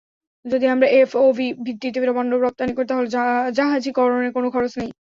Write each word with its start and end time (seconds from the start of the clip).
যদি 0.45 0.65
আমরা 0.67 0.87
এফওবি 0.93 1.47
ভিত্তিতে 1.65 1.99
পণ্য 2.17 2.31
রপ্তানি 2.37 2.71
করি, 2.75 2.87
তাহলে 2.87 3.09
জাহাজীকরণে 3.57 4.29
কোনো 4.31 4.47
খরচ 4.51 4.73
নেই। 4.77 4.91